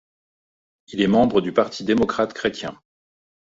Il 0.87 0.99
est 0.99 1.07
membre 1.07 1.41
du 1.41 1.53
Parti 1.53 1.83
démocrate-chrétien. 1.83 2.81